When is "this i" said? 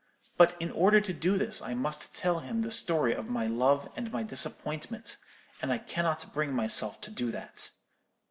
1.37-1.75